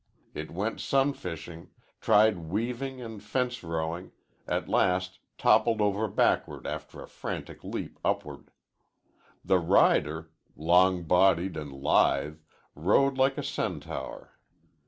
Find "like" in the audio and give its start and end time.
13.19-13.37